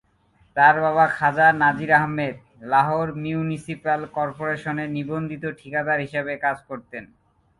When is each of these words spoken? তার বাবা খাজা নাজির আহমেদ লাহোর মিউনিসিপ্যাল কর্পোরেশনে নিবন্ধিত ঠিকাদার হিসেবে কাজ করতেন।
তার 0.57 0.75
বাবা 0.85 1.05
খাজা 1.17 1.47
নাজির 1.61 1.91
আহমেদ 1.99 2.35
লাহোর 2.71 3.07
মিউনিসিপ্যাল 3.23 4.01
কর্পোরেশনে 4.15 4.85
নিবন্ধিত 4.95 5.43
ঠিকাদার 5.59 5.99
হিসেবে 6.05 6.33
কাজ 6.45 6.57
করতেন। 6.69 7.03